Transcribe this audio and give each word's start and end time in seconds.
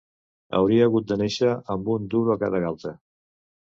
Hauria 0.59 0.87
hagut 0.89 1.11
de 1.11 1.17
néixer 1.23 1.51
amb 1.75 1.93
un 1.99 2.09
duro 2.15 2.35
a 2.37 2.41
cada 2.45 2.63
galta 2.65 2.95